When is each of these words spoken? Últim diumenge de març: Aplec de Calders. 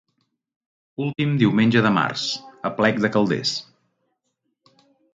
Últim 1.07 1.35
diumenge 1.43 1.85
de 1.87 1.93
març: 1.99 2.25
Aplec 2.73 3.01
de 3.07 3.15
Calders. 3.19 3.55